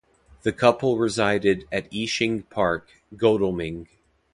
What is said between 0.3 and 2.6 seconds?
The couple resided at Eashing